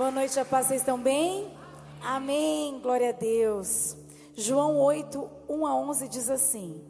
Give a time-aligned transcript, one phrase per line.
[0.00, 0.68] Boa noite, a paz.
[0.68, 1.52] Vocês estão bem?
[2.02, 2.80] Amém.
[2.80, 3.94] Glória a Deus.
[4.34, 6.82] João 8, 1 a 11 diz assim: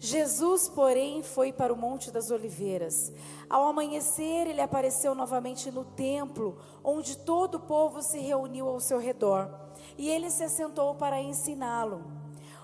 [0.00, 3.12] Jesus, porém, foi para o Monte das Oliveiras.
[3.48, 8.98] Ao amanhecer, ele apareceu novamente no templo, onde todo o povo se reuniu ao seu
[8.98, 9.48] redor.
[9.96, 12.10] E ele se assentou para ensiná-lo.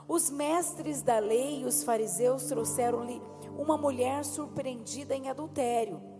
[0.08, 3.22] Os mestres da lei e os fariseus trouxeram-lhe
[3.56, 6.13] uma mulher surpreendida em adultério.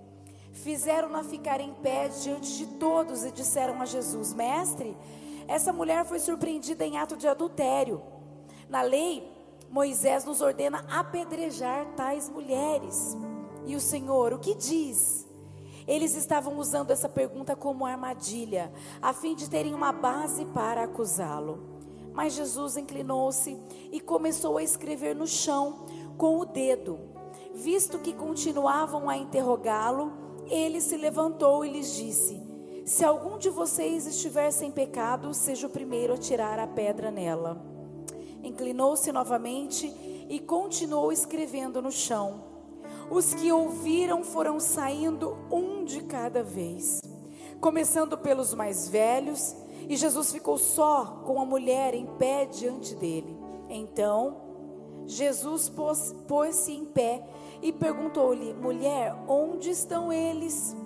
[0.55, 4.97] Fizeram-na ficar em pé diante de todos e disseram a Jesus: Mestre,
[5.49, 8.01] essa mulher foi surpreendida em ato de adultério.
[8.69, 9.31] Na lei,
[9.69, 13.17] Moisés nos ordena apedrejar tais mulheres.
[13.67, 15.27] E o Senhor, o que diz?
[15.87, 21.59] Eles estavam usando essa pergunta como armadilha, a fim de terem uma base para acusá-lo.
[22.13, 25.85] Mas Jesus inclinou-se e começou a escrever no chão
[26.17, 26.99] com o dedo.
[27.53, 32.41] Visto que continuavam a interrogá-lo, ele se levantou e lhes disse:
[32.85, 37.63] Se algum de vocês estiver sem pecado, seja o primeiro a tirar a pedra nela.
[38.43, 39.87] Inclinou-se novamente
[40.29, 42.45] e continuou escrevendo no chão.
[43.11, 47.01] Os que ouviram foram saindo um de cada vez,
[47.61, 49.55] começando pelos mais velhos,
[49.89, 53.37] e Jesus ficou só com a mulher em pé diante dele.
[53.69, 54.44] Então,
[55.07, 57.23] Jesus pôs-se pôs em pé
[57.63, 60.77] e perguntou-lhe: Mulher, onde estão eles?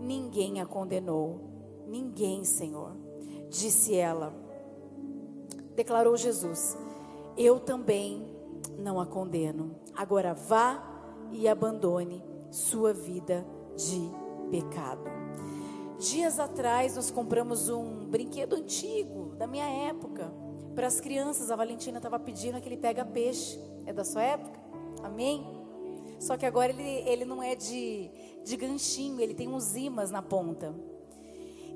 [0.00, 1.40] Ninguém a condenou.
[1.86, 2.96] Ninguém, Senhor.
[3.48, 4.34] Disse ela.
[5.74, 6.76] Declarou Jesus:
[7.36, 8.24] eu também
[8.78, 9.74] não a condeno.
[9.94, 10.82] Agora vá
[11.32, 13.44] e abandone sua vida
[13.76, 14.10] de
[14.50, 15.02] pecado.
[15.98, 20.32] Dias atrás nós compramos um brinquedo antigo da minha época
[20.74, 21.50] para as crianças.
[21.50, 23.58] A Valentina estava pedindo aquele pega peixe.
[23.86, 24.58] É da sua época?
[25.02, 25.46] Amém?
[26.18, 28.10] Só que agora ele, ele não é de,
[28.44, 30.74] de ganchinho, ele tem uns imãs na ponta.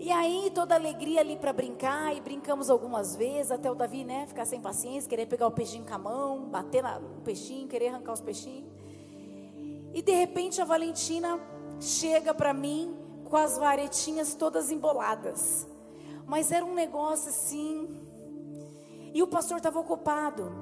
[0.01, 4.27] E aí, toda alegria ali para brincar, e brincamos algumas vezes, até o Davi, né,
[4.29, 8.13] ficar sem paciência, querer pegar o peixinho com a mão, bater no peixinho, querer arrancar
[8.13, 8.65] os peixinhos.
[9.93, 11.41] E de repente a Valentina
[11.81, 15.67] chega para mim com as varetinhas todas emboladas.
[16.27, 17.98] Mas era um negócio assim.
[19.13, 20.53] E o pastor estava ocupado.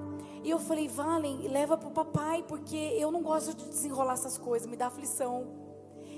[0.42, 4.38] E eu falei, Valen, leva para o papai, porque eu não gosto de desenrolar essas
[4.38, 5.46] coisas, me dá aflição.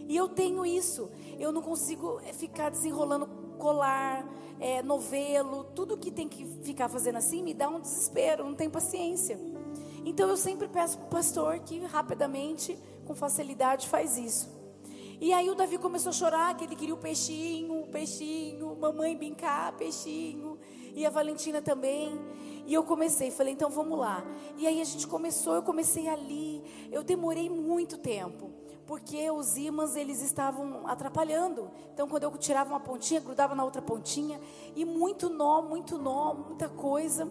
[0.07, 1.11] E eu tenho isso.
[1.39, 3.27] Eu não consigo eh, ficar desenrolando
[3.59, 4.27] colar,
[4.61, 8.71] é, novelo, tudo que tem que ficar fazendo assim me dá um desespero, não tenho
[8.71, 9.39] paciência.
[10.05, 14.49] Então eu sempre peço para o pastor que rapidamente, com facilidade, faz isso.
[15.21, 19.17] E aí o Davi começou a chorar, que ele queria o peixinho, o peixinho, mamãe
[19.17, 20.59] brincar, peixinho.
[20.99, 22.19] E a Valentina também.
[22.67, 24.25] E eu comecei, falei, então vamos lá.
[24.57, 26.61] E aí a gente começou, eu comecei ali.
[26.91, 28.51] Eu demorei muito tempo
[28.85, 31.71] porque os ímãs eles estavam atrapalhando.
[31.93, 34.41] Então, quando eu tirava uma pontinha, grudava na outra pontinha,
[34.75, 37.31] e muito nó, muito nó, muita coisa.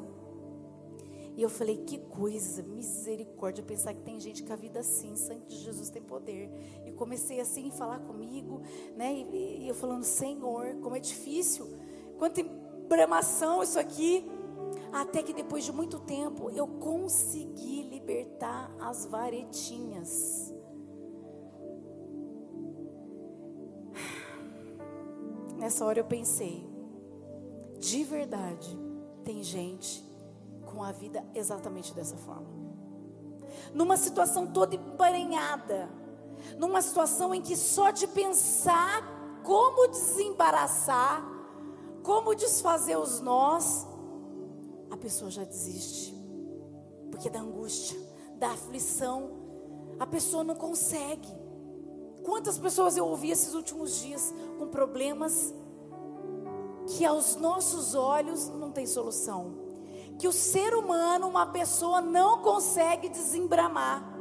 [1.35, 5.47] E eu falei, que coisa, misericórdia, pensar que tem gente com a vida assim, sangue
[5.47, 6.49] de Jesus tem poder.
[6.85, 8.61] E comecei assim falar comigo,
[8.95, 9.13] né?
[9.13, 11.67] E, e eu falando, Senhor, como é difícil,
[12.17, 12.39] quanta
[12.87, 14.25] embramação isso aqui.
[14.91, 20.53] Até que depois de muito tempo eu consegui libertar as varetinhas.
[25.57, 26.65] Nessa hora eu pensei,
[27.79, 28.77] de verdade,
[29.25, 30.05] tem gente
[30.65, 32.47] com a vida exatamente dessa forma.
[33.73, 35.89] Numa situação toda embaranhada,
[36.57, 39.03] numa situação em que só de pensar
[39.43, 41.36] como desembaraçar,
[42.07, 43.85] como desfazer os nós,
[44.89, 46.15] a pessoa já desiste.
[47.11, 47.99] Porque da angústia,
[48.37, 49.31] da aflição,
[49.99, 51.27] a pessoa não consegue.
[52.23, 55.53] Quantas pessoas eu ouvi esses últimos dias com problemas
[56.95, 59.55] que aos nossos olhos não tem solução.
[60.17, 64.17] Que o ser humano, uma pessoa não consegue desembramar.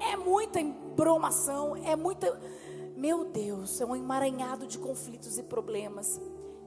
[0.00, 2.40] É muita embromação, é muita
[2.96, 6.18] meu Deus, é um emaranhado de conflitos e problemas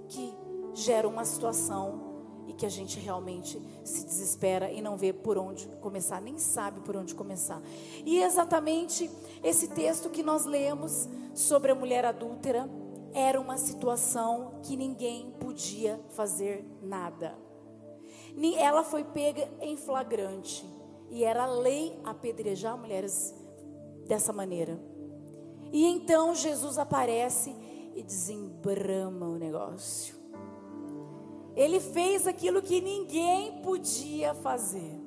[0.07, 0.33] que
[0.73, 2.07] geram uma situação
[2.47, 6.79] e que a gente realmente se desespera e não vê por onde começar, nem sabe
[6.81, 7.61] por onde começar.
[8.05, 9.09] E exatamente
[9.43, 12.69] esse texto que nós lemos sobre a mulher adúltera
[13.13, 17.35] era uma situação que ninguém podia fazer nada.
[18.57, 20.65] Ela foi pega em flagrante
[21.09, 23.33] e era lei apedrejar mulheres
[24.07, 24.79] dessa maneira.
[25.71, 27.55] E então Jesus aparece
[27.97, 30.15] e desembrama o negócio.
[31.55, 35.01] Ele fez aquilo que ninguém podia fazer.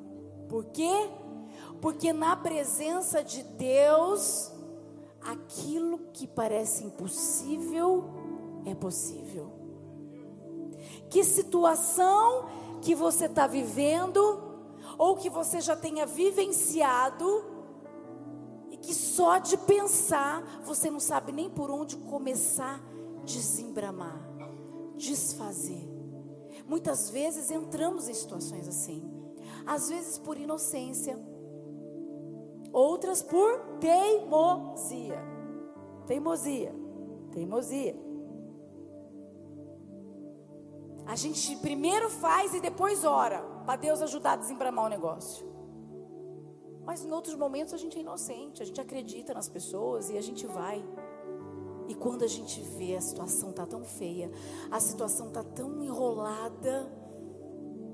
[0.49, 1.09] Por quê?
[1.81, 4.51] Porque na presença de Deus,
[5.23, 8.11] aquilo que parece impossível
[8.67, 9.53] é possível.
[11.09, 12.47] Que situação
[12.83, 14.19] que você está vivendo,
[14.99, 17.45] ou que você já tenha vivenciado,
[18.91, 22.83] que só de pensar você não sabe nem por onde começar
[23.25, 24.21] desembramar,
[24.97, 25.89] desfazer.
[26.67, 29.09] Muitas vezes entramos em situações assim,
[29.65, 31.17] às vezes por inocência,
[32.73, 35.23] outras por teimosia.
[36.09, 36.75] Teimosia,
[37.31, 37.97] teimosia.
[41.07, 45.50] A gente primeiro faz e depois ora, para Deus ajudar a desembramar o negócio.
[46.91, 50.21] Mas em outros momentos a gente é inocente, a gente acredita nas pessoas e a
[50.21, 50.85] gente vai.
[51.87, 54.29] E quando a gente vê a situação tá tão feia,
[54.73, 56.93] a situação tá tão enrolada,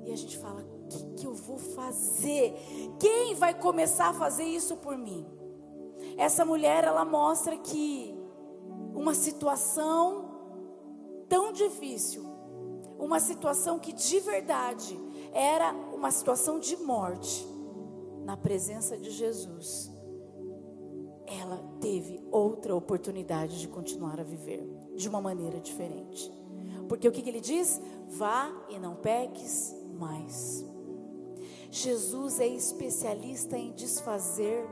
[0.03, 2.55] e a gente fala: o que, que eu vou fazer?
[2.99, 5.27] Quem vai começar a fazer isso por mim?
[6.17, 8.19] Essa mulher, ela mostra que
[8.95, 10.25] uma situação
[11.29, 12.25] tão difícil,
[12.99, 14.99] uma situação que de verdade
[15.35, 17.56] era uma situação de morte,
[18.26, 19.96] na presença de Jesus
[21.26, 24.64] ela teve outra oportunidade de continuar a viver
[24.94, 26.32] de uma maneira diferente.
[26.88, 27.81] Porque o que, que ele diz?
[28.08, 30.64] Vá e não peques mais.
[31.70, 34.64] Jesus é especialista em desfazer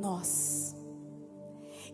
[0.00, 0.74] nós.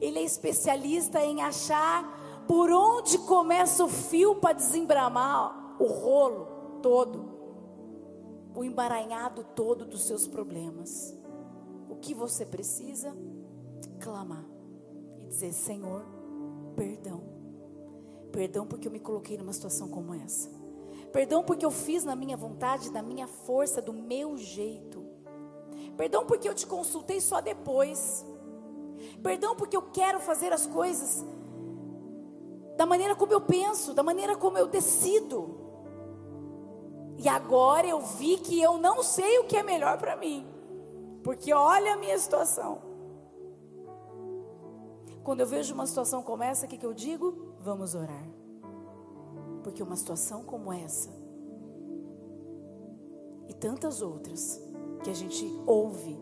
[0.00, 7.35] Ele é especialista em achar por onde começa o fio para desembramar o rolo todo,
[8.56, 11.16] o emaranhado todo dos seus problemas.
[11.88, 13.14] O que você precisa?
[13.98, 14.44] clamar
[15.18, 16.04] e dizer: Senhor,
[16.74, 17.22] perdão.
[18.32, 20.50] Perdão porque eu me coloquei numa situação como essa.
[21.12, 25.04] Perdão porque eu fiz na minha vontade, na minha força, do meu jeito.
[25.96, 28.24] Perdão porque eu te consultei só depois.
[29.22, 31.24] Perdão porque eu quero fazer as coisas
[32.76, 35.65] da maneira como eu penso, da maneira como eu decido.
[37.18, 40.46] E agora eu vi que eu não sei o que é melhor para mim.
[41.22, 42.78] Porque olha a minha situação.
[45.24, 47.54] Quando eu vejo uma situação como essa, o que, que eu digo?
[47.60, 48.28] Vamos orar.
[49.62, 51.10] Porque uma situação como essa
[53.48, 54.60] e tantas outras
[55.02, 56.18] que a gente ouve,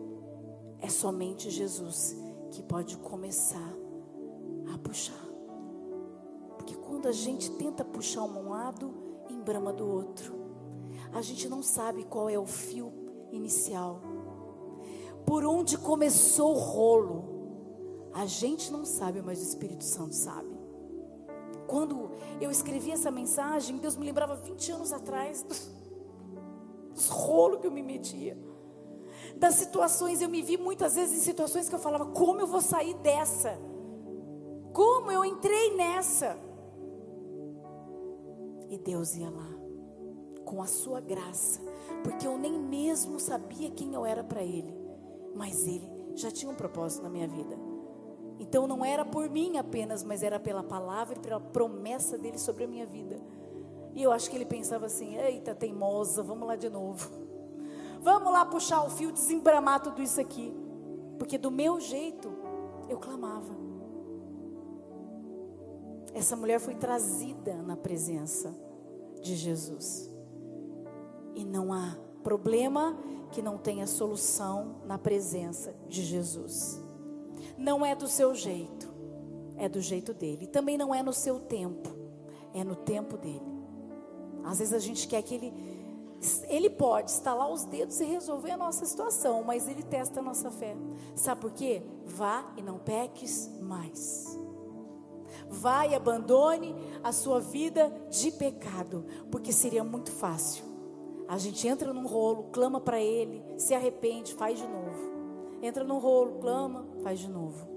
[0.79, 2.15] é somente Jesus
[2.51, 3.73] que pode começar
[4.73, 5.25] a puxar.
[6.57, 8.93] Porque quando a gente tenta puxar um lado,
[9.29, 10.44] embrama do outro.
[11.15, 12.91] A gente não sabe qual é o fio
[13.31, 14.01] inicial.
[15.25, 17.33] Por onde começou o rolo.
[18.13, 20.53] A gente não sabe, mas o Espírito Santo sabe.
[21.67, 25.41] Quando eu escrevi essa mensagem, Deus me lembrava 20 anos atrás
[26.93, 28.37] dos, rolos que eu me metia.
[29.37, 32.61] Das situações, eu me vi muitas vezes em situações que eu falava: como eu vou
[32.61, 33.57] sair dessa?
[34.73, 36.37] Como eu entrei nessa?
[38.69, 39.54] E Deus ia lá,
[40.45, 41.59] com a sua graça,
[42.03, 44.73] porque eu nem mesmo sabia quem eu era para Ele,
[45.35, 47.57] mas Ele já tinha um propósito na minha vida.
[48.39, 52.65] Então não era por mim apenas, mas era pela palavra e pela promessa dele sobre
[52.65, 53.19] a minha vida.
[53.93, 57.09] E eu acho que ele pensava assim: eita, teimosa, vamos lá de novo.
[58.01, 60.53] Vamos lá puxar o fio, desembramar tudo isso aqui.
[61.17, 62.31] Porque do meu jeito,
[62.89, 63.55] eu clamava.
[66.13, 68.55] Essa mulher foi trazida na presença
[69.21, 70.14] de Jesus.
[71.35, 72.97] E não há problema
[73.31, 76.85] que não tenha solução na presença de Jesus
[77.57, 78.93] não é do seu jeito,
[79.57, 80.47] é do jeito dele.
[80.47, 81.89] Também não é no seu tempo,
[82.53, 83.55] é no tempo dele.
[84.43, 85.53] Às vezes a gente quer que ele,
[86.47, 90.51] ele pode estalar os dedos e resolver a nossa situação, mas ele testa a nossa
[90.51, 90.75] fé.
[91.15, 91.81] Sabe por quê?
[92.05, 94.39] Vá e não peques mais.
[95.49, 100.64] Vá e abandone a sua vida de pecado, porque seria muito fácil.
[101.27, 105.15] A gente entra num rolo, clama para ele, se arrepende, faz de novo
[105.61, 107.67] entra no rolo, clama, faz de novo.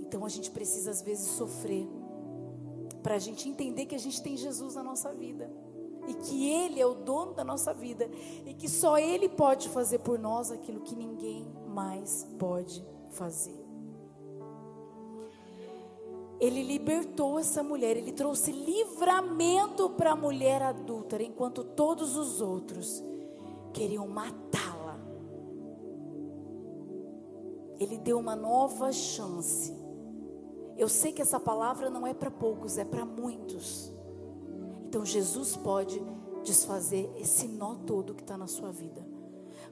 [0.00, 1.88] Então a gente precisa às vezes sofrer
[3.02, 5.50] para a gente entender que a gente tem Jesus na nossa vida
[6.06, 8.08] e que Ele é o dono da nossa vida
[8.44, 13.65] e que só Ele pode fazer por nós aquilo que ninguém mais pode fazer.
[16.38, 23.02] Ele libertou essa mulher, ele trouxe livramento para a mulher adúltera, enquanto todos os outros
[23.72, 24.98] queriam matá-la.
[27.78, 29.74] Ele deu uma nova chance.
[30.76, 33.90] Eu sei que essa palavra não é para poucos, é para muitos.
[34.88, 36.02] Então Jesus pode
[36.42, 39.04] desfazer esse nó todo que está na sua vida.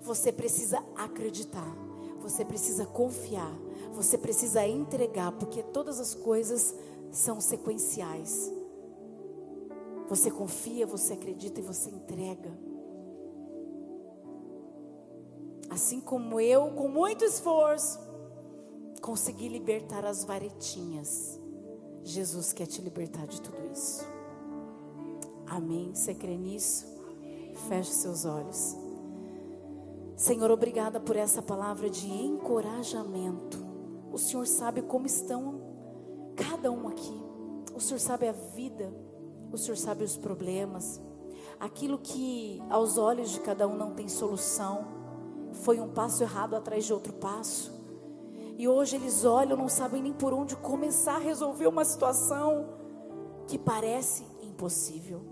[0.01, 1.75] Você precisa acreditar,
[2.25, 3.55] você precisa confiar,
[3.93, 6.75] você precisa entregar, porque todas as coisas
[7.13, 8.51] são sequenciais.
[10.09, 12.51] Você confia, você acredita e você entrega.
[15.69, 18.01] Assim como eu, com muito esforço,
[19.03, 21.39] consegui libertar as varetinhas.
[22.03, 24.03] Jesus quer te libertar de tudo isso.
[25.47, 25.95] Amém?
[25.95, 26.87] Você crê nisso?
[27.69, 28.84] Feche seus olhos.
[30.17, 33.65] Senhor, obrigada por essa palavra de encorajamento.
[34.13, 35.61] O Senhor sabe como estão
[36.37, 37.21] cada um aqui.
[37.75, 38.95] O Senhor sabe a vida.
[39.53, 41.03] O Senhor sabe os problemas.
[41.59, 44.87] Aquilo que aos olhos de cada um não tem solução.
[45.53, 47.73] Foi um passo errado atrás de outro passo.
[48.57, 52.69] E hoje eles olham, não sabem nem por onde começar a resolver uma situação
[53.49, 55.23] que parece impossível.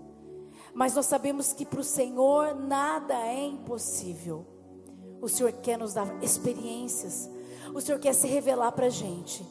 [0.73, 4.52] Mas nós sabemos que para o Senhor nada é impossível.
[5.23, 7.29] O Senhor quer nos dar experiências.
[7.73, 9.47] O Senhor quer se revelar para a gente.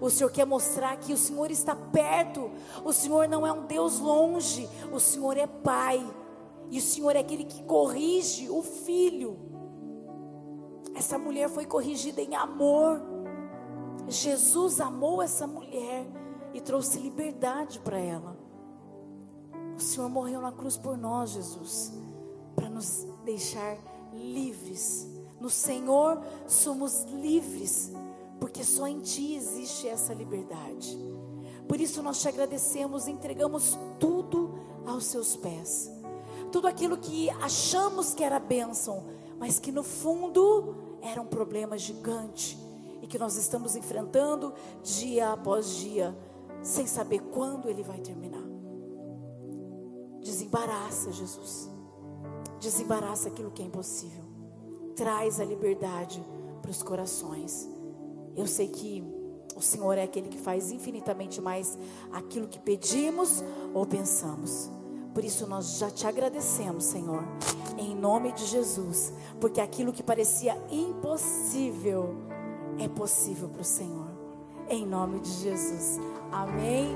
[0.00, 2.48] O Senhor quer mostrar que o Senhor está perto.
[2.84, 4.68] O Senhor não é um Deus longe.
[4.92, 6.00] O Senhor é Pai.
[6.70, 9.36] E o Senhor é aquele que corrige o filho.
[10.94, 13.02] Essa mulher foi corrigida em amor.
[14.06, 16.06] Jesus amou essa mulher
[16.54, 18.38] e trouxe liberdade para ela.
[19.76, 21.92] O Senhor morreu na cruz por nós, Jesus,
[22.54, 23.76] para nos deixar
[24.14, 25.15] livres
[25.46, 27.92] no Senhor somos livres,
[28.40, 30.98] porque só em Ti existe essa liberdade.
[31.68, 35.88] Por isso nós te agradecemos, entregamos tudo aos Seus pés.
[36.50, 39.06] Tudo aquilo que achamos que era bênção,
[39.38, 42.58] mas que no fundo era um problema gigante
[43.00, 46.16] e que nós estamos enfrentando dia após dia,
[46.60, 48.42] sem saber quando ele vai terminar.
[50.20, 51.70] Desembaraça, Jesus.
[52.58, 54.25] Desembaraça aquilo que é impossível
[54.96, 56.24] traz a liberdade
[56.62, 57.68] para os corações.
[58.34, 59.04] Eu sei que
[59.54, 61.78] o Senhor é aquele que faz infinitamente mais
[62.12, 64.70] aquilo que pedimos ou pensamos.
[65.14, 67.24] Por isso nós já te agradecemos, Senhor,
[67.78, 72.14] em nome de Jesus, porque aquilo que parecia impossível
[72.78, 74.10] é possível para o Senhor.
[74.68, 75.98] Em nome de Jesus.
[76.30, 76.94] Amém.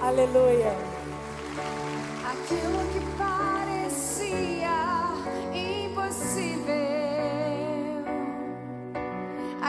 [0.00, 0.72] Aleluia.
[2.24, 3.15] Aquilo que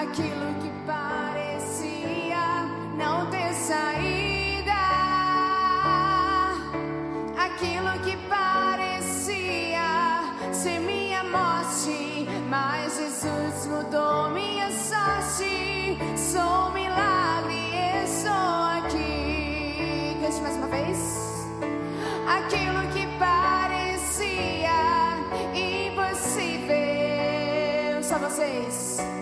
[0.08, 2.66] aquilo que parecia
[2.98, 4.72] não ter saída,
[7.38, 9.84] aquilo que parecia
[10.54, 15.98] ser minha morte, mas Jesus mudou minha sorte.
[16.16, 17.74] Sou um milagre,
[18.06, 18.32] estou
[18.78, 20.16] aqui.
[20.22, 21.48] Cante mais uma vez.
[22.38, 24.72] Aquilo que parecia
[25.54, 26.78] impossível.
[28.04, 29.17] Só vocês.